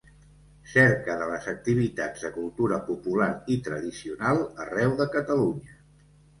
[0.69, 5.81] Cerca de les activitats de cultura popular i tradicional arreu de Catalunya.